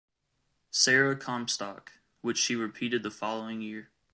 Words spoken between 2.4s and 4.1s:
repeated the following year.